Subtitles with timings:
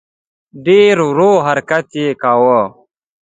[0.65, 2.61] ډېر ورو حرکت یې کاوه.